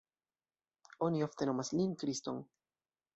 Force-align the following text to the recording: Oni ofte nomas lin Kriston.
Oni 1.07 1.21
ofte 1.27 1.47
nomas 1.49 1.71
lin 1.81 1.93
Kriston. 2.05 2.41